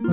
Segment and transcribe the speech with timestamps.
[0.00, 0.04] ア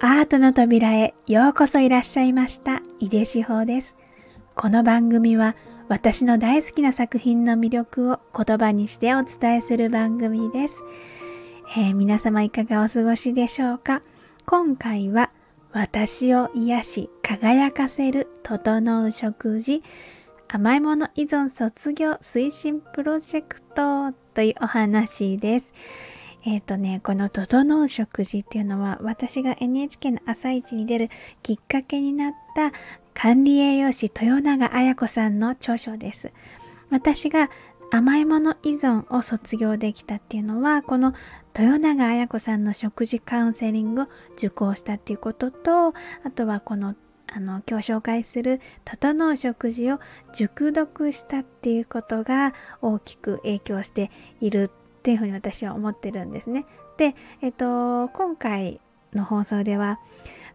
[0.00, 2.80] ートの扉へようこそいらっしゃいました。
[2.98, 3.96] 井出志保です。
[4.54, 5.56] この番組は
[5.88, 10.82] 私の大好きな作品の魅力を言葉にしてお伝えする番組です、
[11.76, 14.00] えー、皆様いかがお過ごしでしょうか。
[14.46, 15.30] 今回は
[15.70, 19.82] 私を癒し輝かせる整う食事。
[20.50, 25.72] 甘いもの依存卒業推進プロジェクトというお話です。
[26.44, 31.10] えっ、ー、とね、この整う食事っていうのは私が NHK の朝市に出る
[31.42, 32.70] きっかけになった
[33.14, 36.32] 管理栄養士豊永綾子さんの著書です。
[36.88, 37.50] 私が
[37.90, 41.14] 甘いもの依存を卒業できたっていうのは、この
[41.58, 46.94] 豊永綾子さんの食事カウンセリングを受講したっていうことと、あとはこの
[47.32, 50.00] あの今日紹介する「整う食事」を
[50.32, 54.10] 熟読したっていうことが大きく影響して
[54.40, 54.70] いるっ
[55.02, 56.64] ていうふうに私は思ってるんですね。
[56.96, 58.80] で、えっと、今回
[59.14, 60.00] の放送では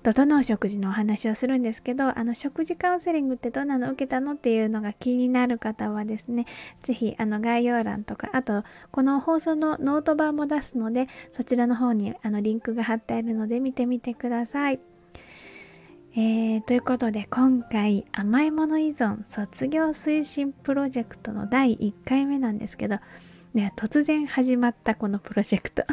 [0.03, 6.45] 整う食事のお話をするんですけど、あの食事カウンセリングってどんなの受けたのっていうのが気になる方はですね、
[6.81, 14.79] ぜひあの概要欄とか、あとこの放送のノート版も出すので、そちらの方にあのリンクが貼ってあるので見てみてください。
[16.15, 22.99] えー、ということで今回甘いもの依存卒業推進プロジェクトの第1回目なんですけど、
[23.55, 25.83] ね、突然始まったこのプロジェクト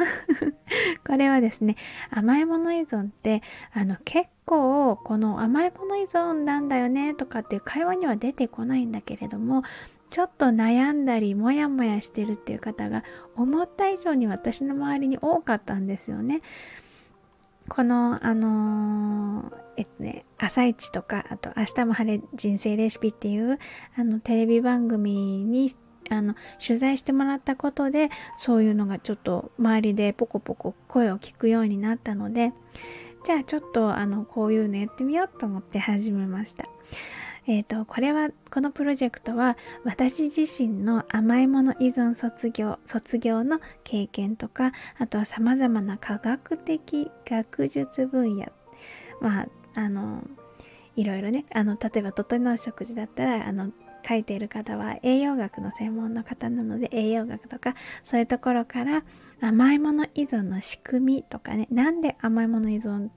[1.08, 1.76] これはですね
[2.10, 9.62] 甘いもの依存ってあの結構この甘いもの依存なんだよねとかっていう会話には出てこないんだけれども
[10.10, 13.04] ちょっと悩んだりモヤモヤしてるっていう方が
[13.36, 16.42] 思った以上に私の周りに多かったんですよね。
[17.70, 23.58] このあのー、えっとね朝一とかあと明日も晴れ人生レシピっていう
[23.96, 25.70] あのテレビ番組に
[26.10, 32.52] あの取材してもらったことでそういうのがちょっと周りでポコポコ声を聞くようになったので
[33.24, 36.66] じゃあちょっとあのこういうのやってみようと思って始めました。
[37.50, 48.46] えっ、ー、と、これは、このプロジェクトは私自身の甘いもの依存卒業、卒業の経験とか、あとは様々な科学的学術分野、
[49.20, 50.22] まあ、あの、
[50.94, 53.72] いろいろね、あの、例えば、整う食事だったら、あの、
[54.08, 59.04] 書いている方は栄養学の専門の方なので栄養学とかそういうところから
[59.42, 63.10] 甘いもの依存の仕組みとかねなんで甘いもの依存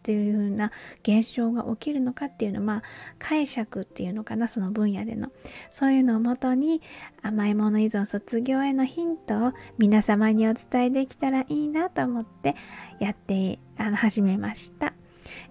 [0.00, 0.72] っていう風な
[1.02, 2.82] 現象が起きるのかっていうのまあ
[3.18, 5.30] 解釈っていうのかなその分野での
[5.70, 6.80] そういうのをもとに
[7.22, 12.56] 甘いもの依存卒業へのヒントを皆様にお伝えできたらいいなと思って
[12.98, 14.94] やってあの始めました。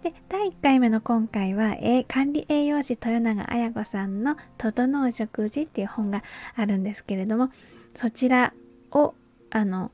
[0.01, 6.23] で第1回目の今回は、え管理栄養士豊永綾子さんの「整う食事」っていう本が
[6.55, 7.49] あるんですけれども
[7.93, 8.53] そちら
[8.91, 9.13] を
[9.51, 9.91] あの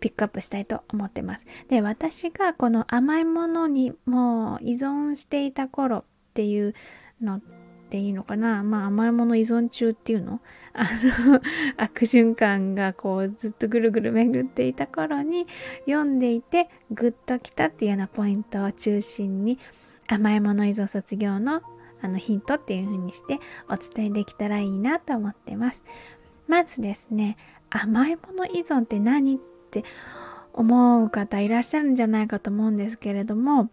[0.00, 1.46] ピックアップしたいと思ってます。
[1.68, 6.74] で、私がこの甘いものにもう依存していた頃っていう
[7.20, 7.40] のっ
[7.88, 10.40] ていいのかなまあ甘いもの依存中っていうの？
[10.74, 10.84] あ
[11.28, 11.40] の
[11.78, 15.46] 悪循環がこうずっとぐるぐる巡っていた頃に
[15.86, 19.58] 読んでいてグッときたっていうようなポイントを中心に
[20.06, 21.62] 甘いもの依存卒業の
[22.02, 23.40] あのヒントっていう風にして
[23.70, 25.82] お伝えできたらいいなと思ってます。
[26.46, 27.36] まずですね、
[27.70, 29.84] 甘いもの依存って何っって
[30.52, 33.68] 思う方いらっしゃるんじゃないかと思うんですけれども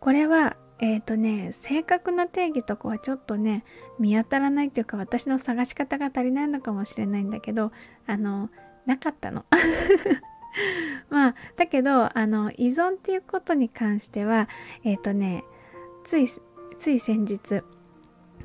[0.00, 3.64] これはえっ、ー、とね正確な定義とかはちょっとね
[4.00, 7.70] 見当たらないというか私の探し方が足りないのかもしれないんだけど
[8.06, 8.50] あの
[8.84, 9.44] なかったの。
[11.08, 14.48] まあだけどあの依存っていうことに関しては
[14.82, 15.44] えっ、ー、とね
[16.04, 16.28] つい
[16.76, 17.62] つい先日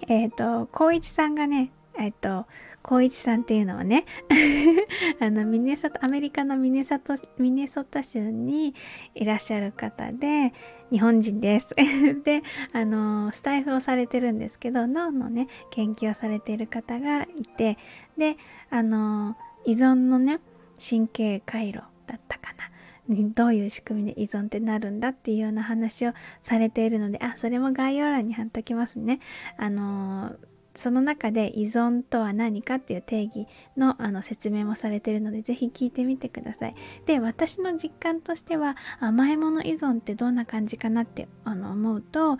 [0.07, 2.45] えっ、ー、と光一さんがねえっ、と
[2.87, 4.05] 光一さんっていうのはね
[5.19, 8.73] あのミネソタアメリカのミネソタミネソタ州に
[9.13, 10.53] いらっしゃる方で
[10.89, 11.75] 日本人です
[12.23, 17.77] であのスタイフをされてるんですけど脳のね研究をされている方がいて
[18.17, 18.37] で
[18.69, 20.39] あの依存のね
[20.79, 22.69] 神経回路だったかな
[23.09, 29.19] どういう仕組みで依存ってなるんだっていうような話をされているので、あ、それも概要欄に貼っときますね。
[29.55, 36.75] あのーその中で依存とは何かっていう定義のあの説明もされているのでぜひ聞いてみてください。
[37.05, 42.37] で私の実感としては甘いもの依存ってどんな感じかなってあの思うと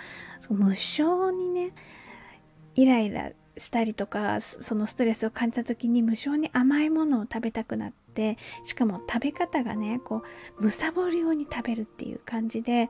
[0.50, 1.74] 無性にね
[2.76, 8.07] イライラしたりとかそのストレスを感じた時に無性に甘いものを食べたくなって
[8.64, 10.24] しかも食べ方がねこ
[10.60, 12.90] うむさぼるように食べるっていう感じで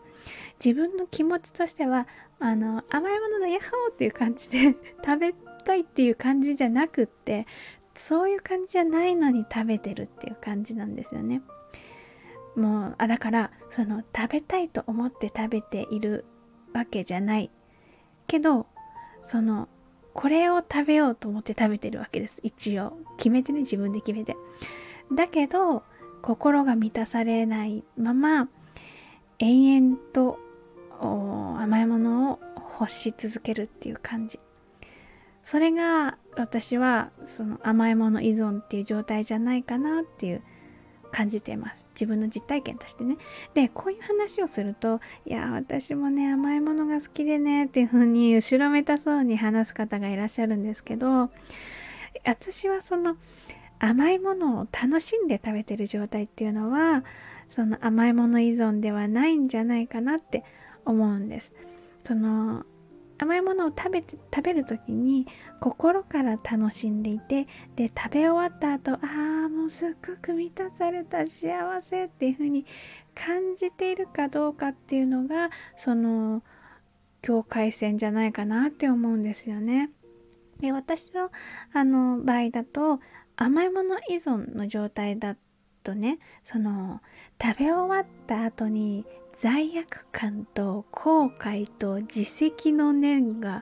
[0.64, 2.08] 自分の気持ちとしては
[2.40, 5.34] あの甘いものだヤッホーっていう感じで 食べ
[5.66, 7.46] たいっていう感じじゃなくって
[7.96, 11.42] そういう感じじゃないのに食べてるっていう感じなんですよね。
[12.56, 16.26] もうあだからその食べたいと思って食べている
[16.74, 17.52] わけじゃない。
[18.28, 18.68] けど
[19.24, 19.68] その
[20.14, 22.40] これを食べようと思って食べてるわけです。
[22.42, 22.98] 一応。
[23.18, 24.36] 決めてね自分で決めて。
[25.12, 25.84] だけど
[26.22, 28.50] 心が満たされないまま
[29.40, 30.40] 延々と
[31.00, 32.40] 甘いものを
[32.80, 34.40] 欲し続けるっていう感じ。
[35.44, 40.44] それが私はその甘いもの依存っていう状態じゃないかなっていう
[41.12, 41.88] 感じています。
[41.94, 43.18] 自分の実体験としてね。
[43.54, 51.30] でこういう話をするといや私もね甘いものが好きでねっていう風に後ろめたそうに話す方がいらっしゃるんですけど
[52.26, 53.16] 私はその
[53.80, 57.04] 甘いものを楽しんで食べてる状態っていうのは
[57.50, 60.44] その甘いもの依存ではないんじゃないかなって
[60.86, 61.54] 思うんです
[62.04, 62.66] その
[63.20, 65.26] 甘いものを食べて食べる時に
[65.60, 72.66] 心から楽しんでいてで食べ終わった後ああもうすっごく満たされた幸せっていう風に
[73.16, 76.44] 感じているかどうかっていうのがその
[77.22, 79.90] 境界線じゃないかなって思うんですよね。
[80.60, 81.32] で私の
[81.74, 83.00] あの場合だと
[83.38, 85.38] 甘いもの依存の状態だ
[85.84, 87.02] とねその
[87.42, 93.62] 食べ終わった後に罪悪感と後悔と自責の念が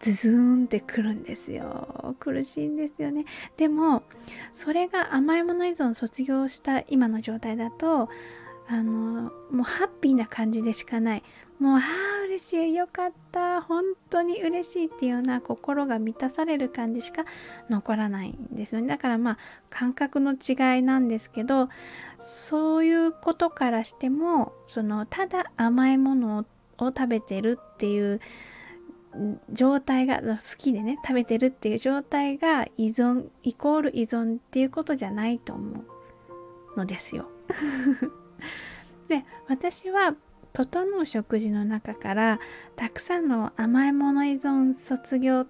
[0.00, 2.14] ズズーンってくるんですよ。
[2.20, 3.24] 苦しいんですよね。
[3.56, 4.04] でも
[4.52, 8.08] それが甘いもの依存卒業した今の状態だと
[8.68, 11.22] あのもうハッピーな感じでしかない。
[11.58, 12.74] もうああ嬉しい。
[12.74, 13.60] よかった。
[13.62, 17.24] 本当に嬉しいっていうような心が満たされる感じしか
[17.68, 18.86] 残らないんですよね。
[18.86, 19.38] だからまあ
[19.68, 21.68] 感覚の違いなんですけど
[22.18, 26.44] そういうことからしてもそのただ甘いものを
[26.78, 28.20] 食べてるっていう
[29.50, 35.84] 状態が好きでね食べてるっていう状態が依存イコール依存っていうことじゃないと思
[36.76, 37.28] うのですよ。
[39.08, 40.14] で私は
[40.58, 42.40] 整う食事の中から
[42.74, 45.46] たくさんの甘いもの依存卒業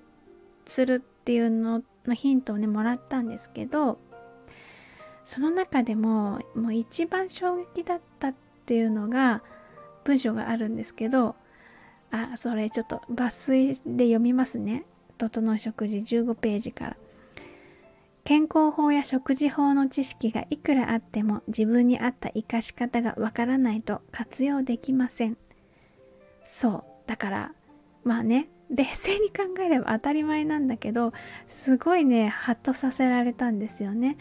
[0.67, 3.99] するっていうののヒントをねもらったんですけど
[5.25, 8.35] その中でももう一番衝撃だったっ
[8.67, 9.43] ていうのが
[10.05, 11.37] 文章があるんですけど
[12.11, 14.85] あそれちょっと抜粋で読みますね。
[15.17, 16.97] 整う食事15ページから。
[18.29, 25.39] 健康法や食事法の知識がいくらあっても自分に合った活かし方がわからないと活用できません。
[26.45, 26.85] そう。
[27.07, 27.53] だから、
[28.05, 31.15] まあね、冷静に考えれば当たり前なんだけど、
[31.49, 34.19] すごいね、ハッとさせられたんですよね。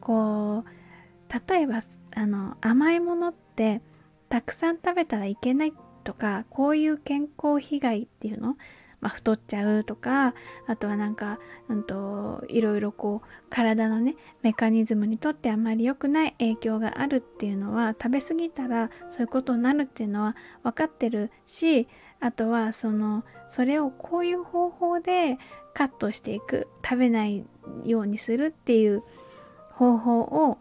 [0.00, 1.82] こう、例えば、
[2.14, 3.82] あの、甘いものって
[4.28, 5.72] たくさん食べたらいけない
[6.04, 8.56] とか、こういう健康被害っていうの？
[9.00, 10.34] まあ、太っちゃうとか
[10.66, 11.38] あとはなんか、
[11.68, 21.88] うんと、いろいろこう体のねメカニズムにとってあまり良くない影響があるっていうのは食べ過ぎたらそういうことになるっていうのは分かってるし
[22.20, 25.38] あとはそのそれをこういう方法で
[25.72, 27.44] カットしていく食べない
[27.84, 29.02] ようにするっていう
[29.72, 30.58] 方法を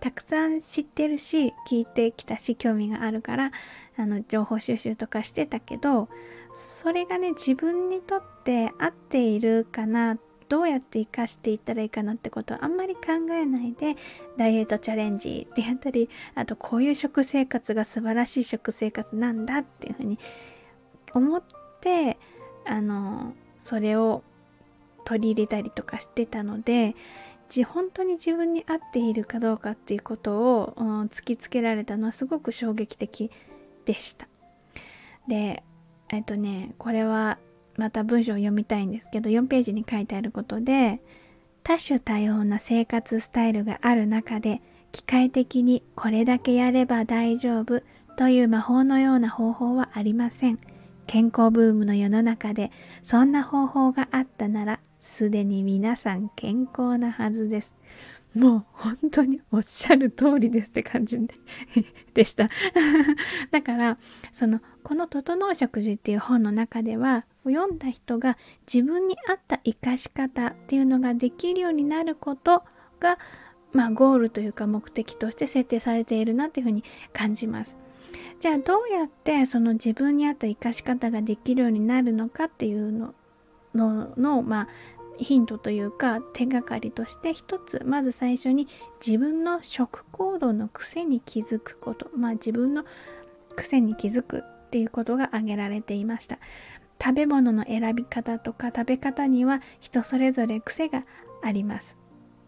[0.00, 3.52] たくさん知ってるし聞いてきたし興味があるから
[3.96, 6.08] あの情報収集とかしてたけど
[6.54, 10.18] それがね自分にとって合っているかな
[10.48, 13.96] どうやって生かしていったらいいかなってことはあんまり考えないで
[14.36, 20.18] ダイエットチャレンジってやったりあとこういう食生活が素晴らしい食生活なんだっていうふうに
[21.14, 21.42] 思っ
[21.80, 22.18] て
[22.66, 24.24] あのそれを
[25.04, 26.96] 取り入れたりとかしてたので
[27.64, 33.30] 本当に自分に合っているかどうかっていうことを、うん、突きつけられたのはすごく衝撃的
[33.84, 34.28] でした。
[35.28, 35.62] で
[36.08, 37.38] えっとねこれは
[37.76, 41.00] また文章を読みたいんですけど4ページに書いてあることで
[41.62, 44.60] 多種多様な生活スタイルがある中で
[44.92, 47.82] 機械的にこれだけやれば大丈夫
[48.16, 50.58] という魔法のような方法はありません。
[51.10, 52.70] 健康ブームの世の中で
[53.02, 57.74] そんな方法があったならすでに皆さん健康なはずです。
[58.32, 61.34] もう本当におっしゃる通りですって感じで
[62.14, 62.46] でした
[63.50, 63.98] だから、
[64.30, 68.38] その、この整う食事っていう本の中では、読んだ人が
[68.72, 72.62] 自分に合った生かし方っていうのができるようになること
[73.00, 73.18] が、
[73.72, 77.76] まあ、ゴールというか目的として設定されているなっていうふうに感じます。
[78.40, 83.14] じゃあどうやってその自分に合った生かし方ができるようになるのかっていうの
[83.74, 84.68] のの、まあ、
[85.18, 88.66] ヒントというか手がかりとして一つまず最初に
[89.04, 92.84] 自分の食行動の癖に気づくことまあ自分の
[93.56, 96.38] 癖に気づくっていうことが挙げられていました
[97.00, 101.04] 食べ物の選び方とか食べ方には人それぞれ癖が
[101.42, 101.99] あります。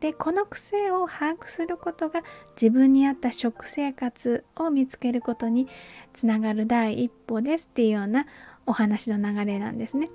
[0.03, 2.23] でこの癖を把握することが
[2.61, 5.69] 自分に合った食生活を見つけることに
[6.13, 8.27] つながる第一歩ですっていうような
[8.67, 10.09] お話の流れなんですね。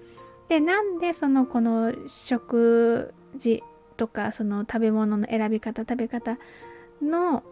[0.50, 3.63] でなんでそのこの食事
[3.96, 6.38] とかその食べ物の選び方食べ方
[7.01, 7.44] の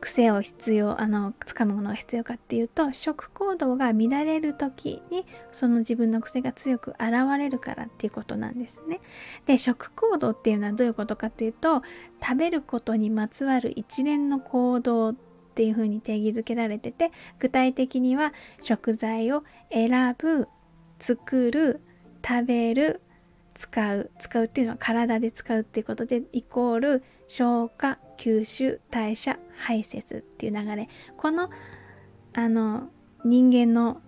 [0.00, 9.00] 癖を必要あの掴むものが必要かっていうと食行動が乱れる時にその自分の癖が強く現れるからっていうことなんですね。
[9.46, 11.82] で食行動っていうのはどういうことかっていうと
[12.22, 15.14] 食べることにまつわる一連の行動っ
[15.54, 20.48] ていうふうに定義づけられてて具体的には食材を選ぶ
[20.98, 21.80] 作る
[22.26, 23.02] 食べる
[23.54, 31.50] 使う使うっていうのは体で使うっていうことでイコール消化吸収代謝排泄っていう流れこの
[32.32, 32.88] あの
[33.24, 34.00] 人間の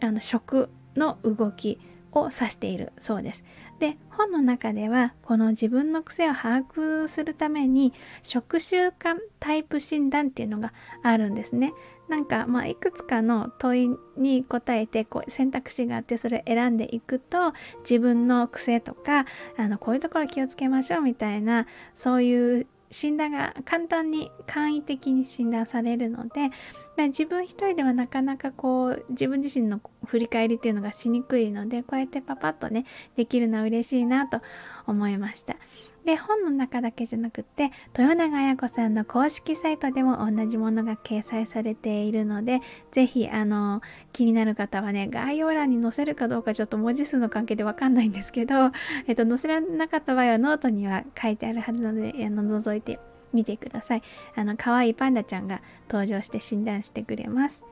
[0.00, 1.78] あの食の動き
[2.12, 3.44] を指しているそうです。
[3.80, 10.72] で本の中ではこの自分の癖を把握するために食習慣タイプ診断っていうのが
[11.02, 11.72] あるんですね。
[12.08, 19.24] なんか、まあ、いくつかの問いに答えてこう選択肢があってそれ選んでいくと自分の癖とか
[19.56, 26.50] あのこういうところ気をつけましょうみたいなそういう診断が簡単に簡易的に診断されるので
[26.96, 32.86] 自分一人ではなかなかこう自分自身の振り返りっていうのがしにくいのでこうやってパパッとね
[33.16, 34.40] できるのは嬉しいなと
[34.86, 35.56] 思いました。
[36.04, 42.60] で、本の中だけじゃなくて、豊永彩子さんの公式サイトでも同じものが掲載されているので、
[42.92, 43.80] ぜひ、あの、
[44.12, 48.70] 気になる方はね、概要欄に載せるかどうかちょっと文字数の関係でわかんないんですけど、
[49.08, 52.98] えっと、載せられなかった場合はノートには書いてあるはずなので、あの、覗いて
[53.32, 54.02] みてください。
[54.36, 57.62] あの、可愛いパンダちゃんが登場して診断してくれます。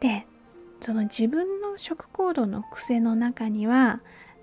[0.00, 0.26] で、
[0.80, 4.00] その自分の食行動の癖の中には、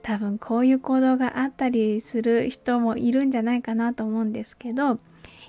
[0.10, 4.98] 多分こういう行動があったりする人もいるんじゃないかなと思うんですけど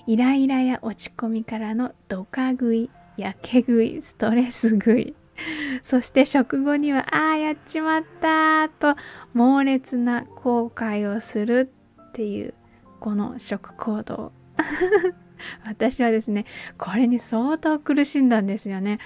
[0.07, 5.14] イライラや落ち込みからのドカ食いやけ食いストレス食い
[5.83, 8.97] そして食後にはああやっちまったと
[9.33, 11.73] 猛烈な後悔をする
[12.11, 12.52] っていう
[12.99, 14.33] この食行動。
[15.64, 16.45] 私はですね
[16.76, 18.99] これに相当苦しんだんですよね。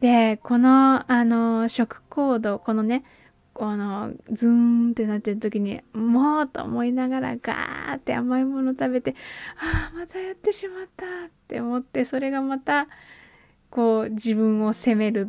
[0.00, 3.04] でこのあの食行動このね
[3.60, 9.16] あのズーンってなってる時にもうと思いながらガーって甘いもの食べて
[9.56, 11.08] ああまたやってしまったっ
[11.48, 12.86] て思ってそれがまた
[13.70, 15.28] こう自分を責める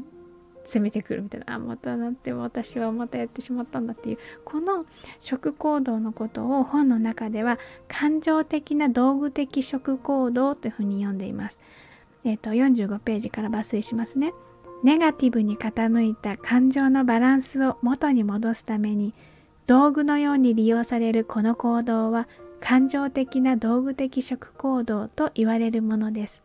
[0.64, 4.86] 責めてくるみたいなあまたなって私はまたやってしまったんだっていうこの
[5.20, 7.58] 食行動のことを本の中では
[7.88, 11.60] 感情的な道具的食行動というふうに読んでいます。
[12.26, 14.34] えっ、と45ページから抜粋しますね。
[14.82, 19.14] ネガティブに傾いた感情のバランスを元に戻すために
[19.68, 22.28] 道具のように利用されるこの行動は
[22.62, 26.42] 感情的な道具的食行動と言われるものです。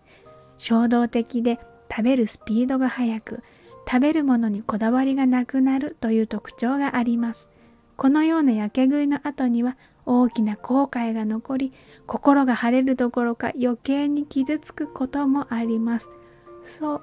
[0.58, 1.58] 衝動的で
[1.90, 3.42] 食べるスピードが速く
[3.86, 7.48] 食べるものにこだわりがなくなるという特徴があります。
[7.96, 9.76] このようなやけ食いの後には
[10.06, 11.72] 大きな後悔が残り
[12.06, 16.08] 心が晴れるどころか余計に傷つくこともあります。
[16.66, 17.02] そう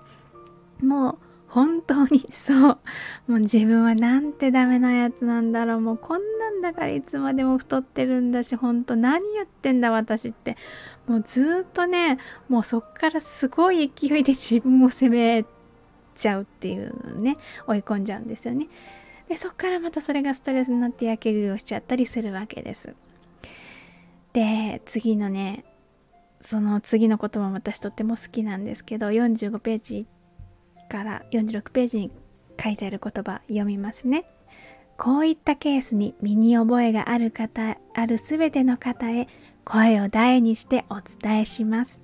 [0.82, 2.58] もう本当にそう。
[3.28, 5.82] もう自分はなんてダメなやつなんだろう。
[5.82, 10.56] もうこんなんだからいつまでも太ってるんだし、本当何やってんだ私って。
[11.08, 15.46] もうずっとね、もうそっからすごい勢いで自分を責め
[16.16, 18.70] ちゃうっていうね、追い込んじゃうんですよね。
[19.28, 22.96] で、そっからまたそれがストレスになってやけ食いをしちゃったりするわけです。
[24.32, 25.66] で、次のね、
[26.40, 30.08] その次のことも私とっても好きなんですけど、45ページ
[30.92, 32.12] から46ページに
[32.62, 34.26] 書いてある言葉読みますね。
[34.98, 39.28] こういったケースに身に覚えがある方、あるすべての方へ
[39.64, 42.02] 声を大にしてお伝えします。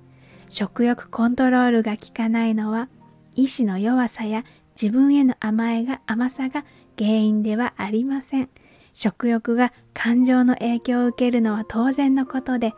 [0.48, 2.88] 食欲コントロールが効かないのは
[3.34, 4.44] 意志の弱さや
[4.80, 6.64] 自分への甘えが甘さが
[6.96, 8.48] 原因ではありません。
[8.94, 12.72] 食欲が感情の影響を受けるのは当然のことで、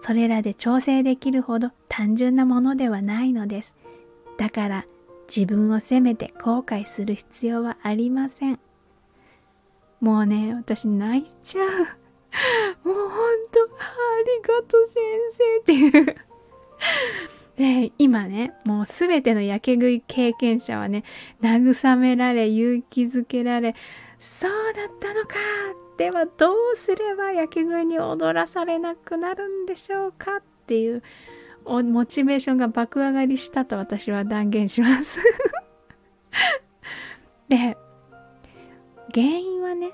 [0.00, 3.74] それらで調整できるほど単純なものではないのです。
[4.38, 4.86] だから
[5.28, 8.58] 自分を責めて後悔する必要はありません。
[10.00, 11.68] もうね、私泣いちゃう。
[12.86, 13.92] もうほんと、あ
[14.24, 16.16] りがとう先生っていう
[17.88, 21.04] で、今ね、もうすべてのやけ食い経験者はね、
[21.40, 23.74] 慰められ、勇気づけられ、
[24.18, 25.36] そうだったのか
[25.96, 31.02] ではどうすればやけ食いに踊らされなくなるんでしょうかっていう
[31.66, 35.20] モチベーションが爆上がりしたと私は断言します。
[37.48, 37.76] で、
[39.12, 39.92] 原因はね、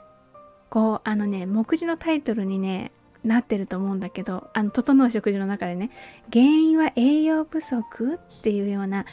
[0.73, 2.93] こうあのね目次のタイトルにね
[3.25, 5.91] なってると思うんだけどあの整う食事の中でね
[6.33, 9.05] 原因は栄養不足っていうような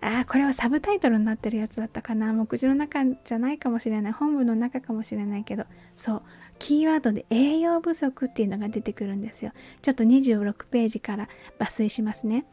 [0.00, 5.64] あこれはサブタイトルになってるやつだったかな目次の中じゃないかもしれない本部の中かもしれないけど
[5.96, 6.22] そう
[6.60, 9.52] キーワードで栄養不足っていうのが出てくるんですよ。
[9.82, 12.44] ちょっと26ページから抜粋しますね。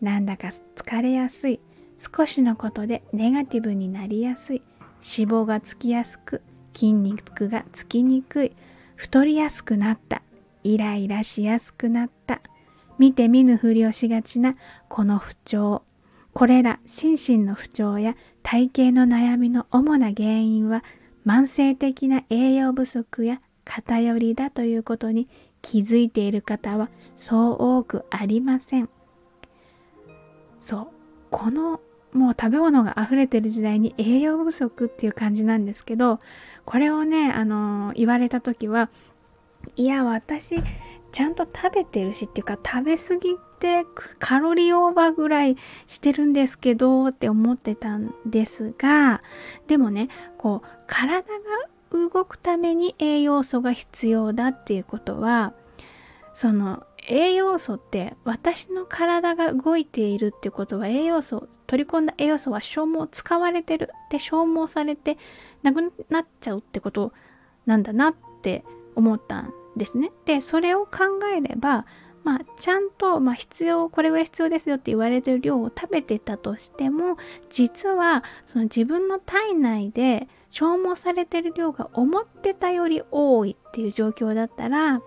[0.00, 1.60] なんだか疲れやすい。
[1.98, 4.62] 少しのことでネガティブになりやすい。
[5.02, 6.42] 脂肪がつきやすく
[6.74, 8.52] 筋肉がつきにくい。
[8.94, 10.22] 太りやすくなった。
[10.62, 12.40] イライラしやすくなった。
[12.98, 14.54] 見て見ぬふりをしがちな
[14.88, 15.82] この不調。
[16.32, 20.84] これら心身の不調や体型の悩みの主な原因は
[21.26, 25.26] 慢性的な栄養不足や偏りだということに
[25.60, 28.88] 気づいている方はそう多くありません。
[30.60, 30.88] そう。
[31.30, 31.80] この
[32.12, 36.18] もう食べ物が溢れてる時代に栄養不足っていう感じなんですけど、
[36.64, 38.88] これをね、あの言われた時は、
[39.74, 40.56] いや、私、
[41.16, 43.86] ちゃんと食べてるしっていうか食べ過ぎて
[44.18, 45.56] カロリーオーバーぐらい
[45.86, 49.22] してるんですけどって思ってたんですが
[49.66, 51.28] でもねこう体が
[51.96, 55.54] 動くために栄養素が必要だっていうことは
[56.34, 65.16] その栄養素って私の体が動いているってことは栄養素取り込んだ栄養素は消耗使われてるで消耗されて
[65.62, 67.12] なくなっちゃうってこと
[67.64, 70.12] なんだなって思ったんですね。
[70.24, 71.86] でそれを考えれば
[72.26, 77.18] まあ、ちゃんと、まあ、必要これぐらい必要ですよって言われてる量を食べてたとしても
[77.50, 80.26] 実はその自分の体内で
[80.56, 85.02] 消耗されてる量が思ってたより多いっていう状況だったら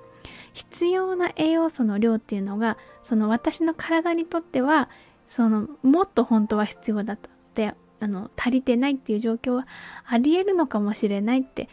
[0.53, 4.89] 必要な栄養素の量っていうのがその私の体にとっては
[5.27, 9.67] そのもっと本当は必要だったってあの足りてないっていう状況は
[10.05, 11.67] ありえるのかもしれないって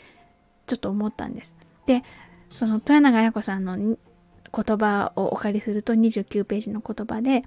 [0.67, 1.55] ちょっと思ったんです。
[1.85, 2.03] で
[2.49, 3.99] その豊永彩子さんの言
[4.79, 7.43] 葉をお借りすると29ページの言葉で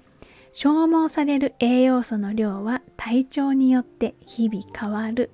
[0.52, 5.32] 消耗される栄養素の量は体調によって日々変わる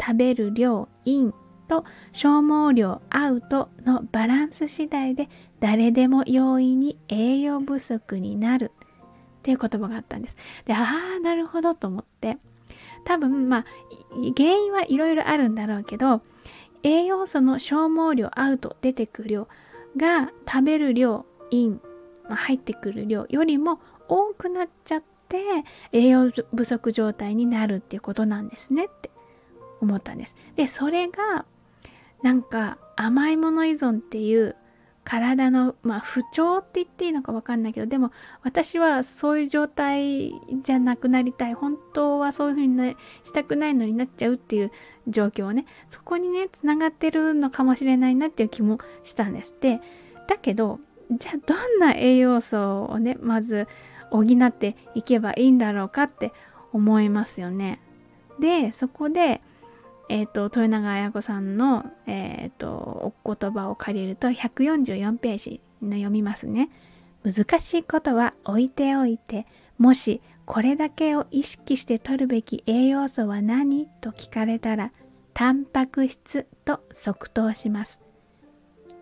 [0.00, 1.32] 食べる量イン
[1.68, 5.28] と消耗量アウトのバランス次第で
[5.60, 10.36] 誰でも容易に栄養不足になるっていう言葉があったんです。
[10.64, 10.84] で、あ
[11.16, 12.38] あ、なるほどと思って。
[13.04, 13.64] 多分、まあ、
[14.36, 16.20] 原因はいろいろあるんだろうけど、
[16.82, 19.48] 栄養素の消耗量アウト出てくる量
[19.96, 21.80] が食べる量イン、
[22.28, 25.38] まあ、入ってくる量よりも多くなっちゃって
[25.92, 28.88] 栄養不足状態になるっていうことなんですねっ
[29.80, 30.34] 思ったんです。
[30.56, 31.44] でそれが
[32.22, 34.56] なんか甘いもの依存っていう
[35.06, 38.10] 体の、まあ、不調って言っていいのか分かんないけどでも
[38.42, 40.32] 私はそういう状態
[40.64, 44.72] じゃなくなりたい本当はそういうふうに、ね、したくないのになっちゃうっていう
[45.06, 49.80] 状況をねそこにねつながってるのかもしれないなっていう気もしたんですで
[50.26, 50.80] だけど
[51.12, 53.68] じゃあどんな栄養素をねまず
[54.10, 56.32] 補っていけばいいんだろうかって
[56.72, 57.80] 思いますよね
[58.40, 59.40] でそこで
[60.08, 66.70] え、ー、と豊永綾子さんの、えっ、ー、とお言葉を借りると144ページの読みますね
[67.24, 69.46] 難しいことは置いておいて
[69.78, 74.92] もしこれだけを意識して取るべき栄養素は何と聞かれたら、
[75.34, 78.00] タンパク質と即答します。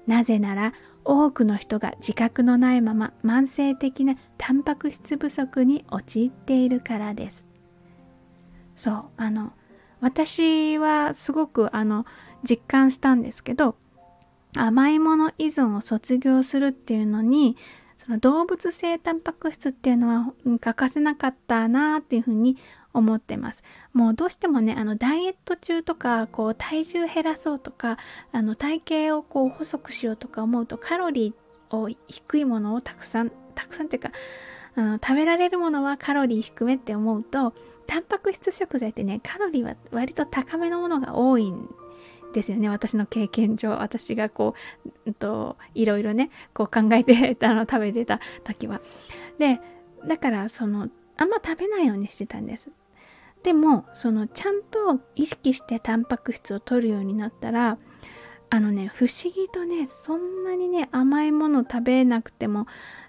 [0.07, 0.73] なぜなら、
[1.05, 7.47] 多くの人が自覚のないまま慢性的なタンパク質不足に陥っているからです。
[8.75, 9.53] そう、あの、
[10.01, 12.07] 私はすごくあの
[12.43, 13.77] 実感したんですけど、
[14.57, 17.57] 甘いもの依存を卒業するっていうのに
[17.97, 22.57] その動物性タンパク質っていうのは欠かせなかったなっていうふうに
[22.93, 23.63] 思ってます。
[23.93, 27.99] もうどうしてもね、あのダイエット中とか、こう体重減らそうとか、
[28.31, 34.13] あの体型をこう細くしようとか思うとカロリーを低いものをたくさん、たくさんっていうか、
[34.77, 37.53] うん、食べられるものはカロリー低めって思うと、
[37.87, 41.69] タンパク質食材ってね、カロリーは割と高めのものが多いん
[42.35, 42.69] ですよね。
[42.69, 43.71] 私の経験上。
[43.71, 48.81] 私がこう、うんと、いろいろねこう考えて あの食べてた時は。
[49.39, 49.61] で
[50.07, 52.71] だからそのあんま食べないようにしてたんです。
[53.43, 57.79] でもそのちゃんと意識してタンパク質を取るようになったら
[58.51, 62.67] あのね不思議とねそんなにね甘いもの食べなくても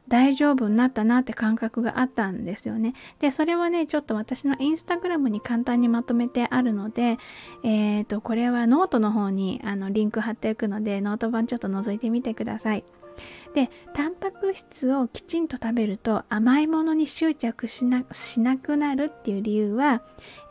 [0.07, 2.93] 大丈夫になったなって感覚があったんですよね。
[3.19, 7.17] で、それはね、ちょっと私のインスタグラムに簡単にまとめてあるので、
[7.63, 12.83] えっ、ー、と、これはノートの方にあのリンク貼っておくので、ノート版ちょっと覗いてみてください。
[13.53, 20.01] で、タンパク質をきちんと食べると甘いものに執着しなしなくなるっていう理由は、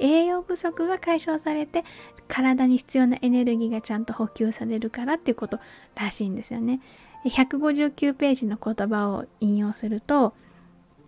[0.01, 1.85] 栄養不足が解消されて、
[2.27, 5.61] 体に必要なエネルギーがちゃんと補給されるからっていうこと
[5.95, 6.81] らしいんですよね。
[7.25, 10.35] 159ページの言葉を引用すると、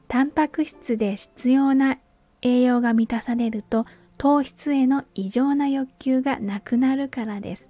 [0.09, 1.98] タンパク質で必要な
[2.42, 3.87] 栄養が満たされると
[4.18, 7.68] 糖質への異常な欲求がなくなるからです。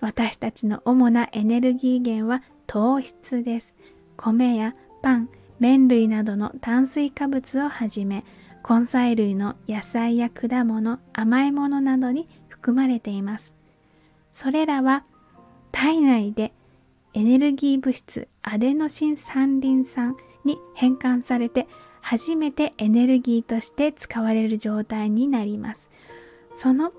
[0.00, 3.74] 私たちの主なエネルギー源は糖質です。
[4.16, 5.28] 米やパン、
[5.60, 8.24] 麺類などの炭水化物をはじめ、
[8.68, 13.54] 根菜類の野菜や果物、甘いものなどに含まれています。
[14.32, 15.04] それらは
[15.70, 16.52] 体内で
[17.14, 21.66] エネルギー物質アデノシン三リン酸に変換されて
[22.00, 25.90] 初めてエネルギーとして使われる状態になります。
[26.50, 26.92] その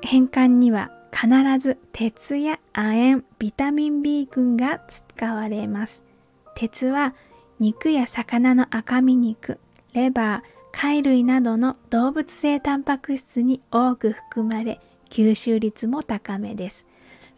[0.00, 1.28] 変換には必
[1.58, 6.02] ず鉄や亜鉛、ビタミン B 群が使われます。
[6.54, 7.14] 鉄は
[7.58, 9.58] 肉や魚の赤身肉、
[9.92, 16.86] レバー、貝類などの動物性タンパク質に多く含まれ、吸収率も高めです。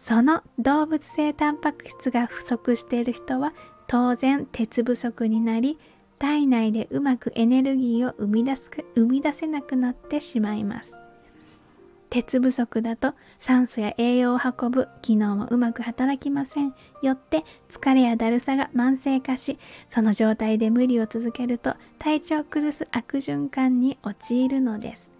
[0.06, 3.54] その動物性タンパク質が不足している人は
[3.86, 5.78] 当然鉄不足になり
[6.18, 10.98] 体内でうまくエネルギーを生み出す生み出せなくなってしまいます。
[12.10, 16.74] 鉄不足だと酸素や栄養を運ぶ機能もうまく働きません。
[17.00, 17.40] よって
[17.70, 25.13] 疲れやだるさが慢性化しその状態で無理を続けると体調を崩す悪循環に陥るのです。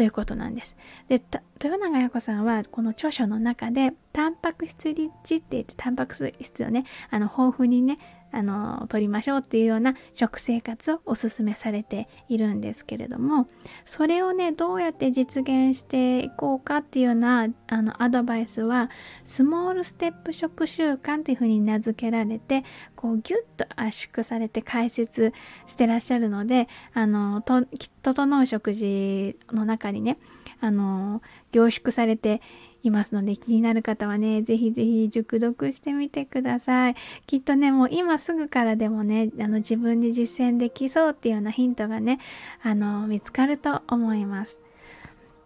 [0.00, 0.74] ということなんです。
[1.08, 1.22] で、
[1.62, 7.98] 豊永彩子さんはこの著書の中で、タンパク質リッチって言って、タンパク質をね、あの、豊富にね、
[8.32, 13.48] あの、取りましょうっていうような食生活をお勧めされているんですけれども、
[13.84, 18.90] それをね、どうやって実現していこうかっていうような、あの、アドバイスは、
[19.24, 22.64] スモールステップ食習慣っていうふうに名付けられて、
[22.94, 25.32] こう、ギュッと圧縮されて解説
[25.66, 27.66] してらっしゃるので、あの、と、
[28.02, 30.18] 整う食事の中にね、
[30.60, 32.40] あの、凝縮されて
[32.82, 36.96] いますので気になる方はね、ぜひぜひ熟読してみてください。
[37.26, 42.18] きっとね、もう今すぐからでもね、あの自分で実践できそうっていうようなヒントがね、
[42.62, 44.58] あの、見つかると思います。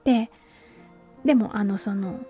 [0.04, 0.30] で、
[1.24, 2.20] でもあのその、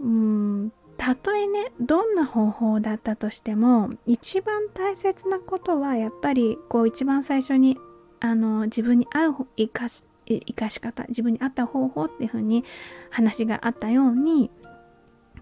[0.00, 7.78] うん、たとえね、どんな方法だったとしても、一番大切なことはやっぱりこう一番最初に
[8.20, 10.04] あの自分に合う生かし
[10.46, 12.64] 生かし方自分に合った方法っていう風に
[13.10, 14.50] 話があったように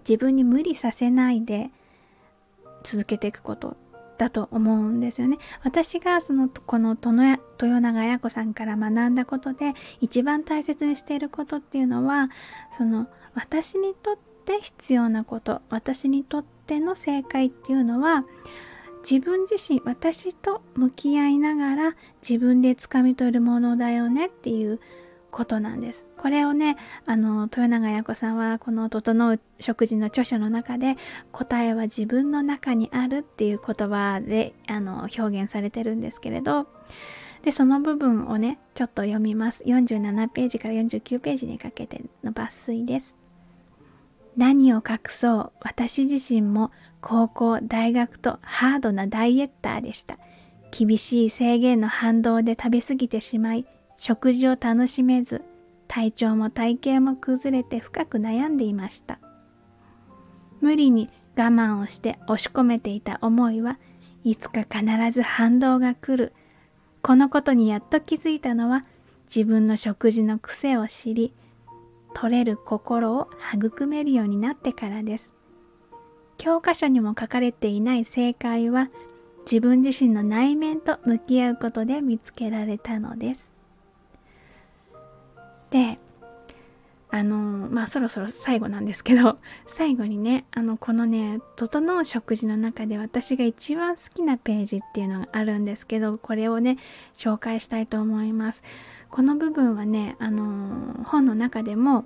[0.09, 1.71] 自分に無理させないで
[2.85, 3.77] 続けていくこと
[4.19, 5.39] だと思うんですよね。
[5.63, 12.31] 私がそのこの豊永綾子さんから学んだことで一番大切にしていることっていうのは
[12.77, 18.25] その私にとって必要なこと私にとっての正解っていうのは
[19.09, 21.97] 自分自身私と向き合いながら
[22.29, 24.81] 自分で掴み取るものだよねっていう
[25.31, 26.05] ことなんです。
[26.19, 30.97] これをね、あの、豊永彩子さんはこの整う食事の著書の中で
[31.31, 36.67] 答えは自分の中にあるっていう言葉であの表現されてるんですけれど、
[37.43, 39.63] で、その部分をね、ちょっと読みます。
[39.65, 43.15] 47ページから49ページにかけての抜粋です。
[44.37, 46.71] 何を隠そう私自身も
[47.09, 50.19] 高校大学とハードなダイエッターでした。
[50.77, 53.65] 厳しい制限の反動で食べ過ぎてしまい
[53.97, 55.43] 食事を楽しめず
[55.87, 59.21] 体調も体型も崩れて深く悩んでいました。
[60.61, 63.79] 無理に我慢をして押し込めていた思いは
[64.25, 66.33] いつか必ず反動が来る。
[67.03, 68.83] このことにやっと気づいたのは
[69.27, 71.33] 自分の食事の癖を知り
[72.15, 75.36] 取れる心を育めるようになってからです。
[76.39, 78.89] 教科書にも書かれていない正解は
[79.51, 83.55] 自分自身の内面と向き合うことで見つけられたのです。
[85.71, 85.99] で、
[87.09, 87.37] あの
[87.71, 96.79] まあそろそろ最後なんですけど 最後にねあのこのね「整う食事」の中で私が一番好きなページっていうのがあるんですけどこれをね
[97.15, 98.65] 紹介したいと思います
[99.11, 102.05] この部分はねあの本の中でも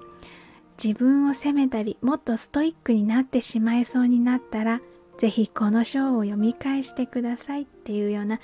[0.82, 4.80] 自分を責めたりもっとストイックになってしまいそうになったら
[5.18, 8.40] 是非この章を読み返してくださいっていうような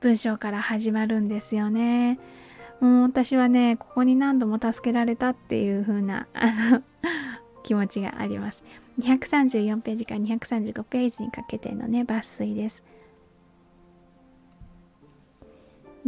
[0.00, 2.18] 文章から始まるんですよね。
[2.80, 6.82] もう私はね、ここに何度も助けられたっていう風な、あの
[7.64, 8.64] 気持ちがあります。
[8.98, 12.82] 234ページから235ページにかけてのね、抜粋です。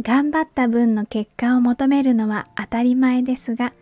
[0.01, 3.73] 頑張った分の結果を求めるのは当たり前ですが、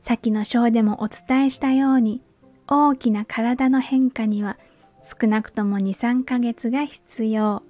[0.00, 2.22] 先の章でもお伝えしたように、
[2.66, 4.56] 大きな体の変化には
[5.02, 7.62] 少なくとも2、3ヶ月が必要。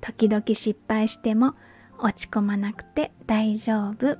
[0.00, 1.54] 時々失敗しても
[1.98, 4.18] 落ち込まなくて大丈夫。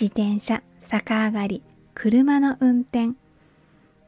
[0.00, 1.62] 自転車逆上がり、
[1.94, 3.10] 車の運転、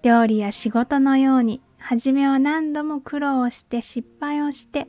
[0.02, 4.88] 料理や仕事のように、初めは何度も苦労をして失敗をして、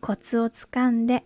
[0.00, 1.24] コツをつかんで、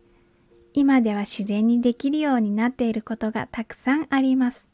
[0.74, 4.71] 今では自然にできるようになっていることがたくさんあります。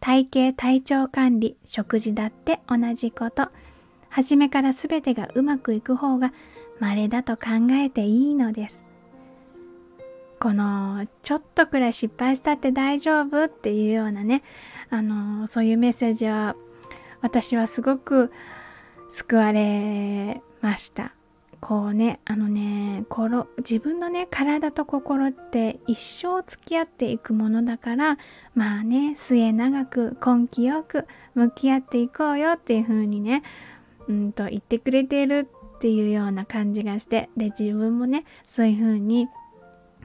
[0.00, 3.48] 体型、体調管理、食事だって同じこと。
[4.08, 6.32] 初めから全てがうまくいく方が
[6.80, 8.84] 稀だと考えていいのです。
[10.40, 14.42] この、ちょっとくらい失敗したって大丈夫っていうようなね、
[14.88, 16.56] あの、そういうメッセージは、
[17.20, 18.32] 私はすごく
[19.10, 21.12] 救われました。
[21.60, 23.04] こうね、あのね、
[23.58, 28.18] 自分のね、体と心って一生付き合っていくものだから、
[28.54, 33.42] まあね、末永く根気よく向き合っていこうよっていう風にね、
[34.08, 39.28] うんと言ってくれているっていうような感じがして、で、自分もね、そういう風に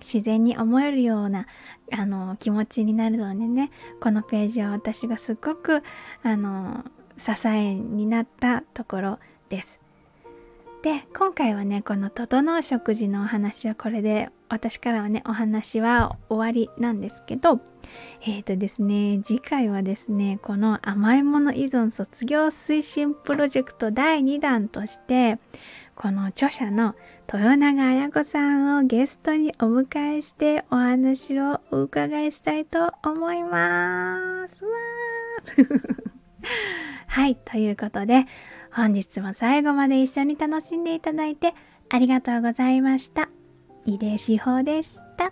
[0.01, 1.47] 自然に思えるような
[1.91, 5.83] あの気持ちになるのでねこのページは私がすっごく
[6.21, 6.83] あの
[7.17, 9.84] 支えになったところです。
[10.85, 17.59] で今回はねこの「整う食事」のお話はこれで私からはねお話は終わりなんですけど
[18.21, 25.39] えーとですね次回はですねこの甘いもの依存卒業推進プロジェクト第2弾として
[25.95, 26.93] この著者の
[27.33, 34.55] 豊永綾子さんをゲストにお迎えしてお話をお伺いしたいと思います。
[37.07, 38.27] はい、ということで
[38.75, 41.53] 本日も最後まで一緒に楽しんでいただいて
[41.89, 43.29] ありがとうございました。
[43.85, 45.31] 井出志保でした。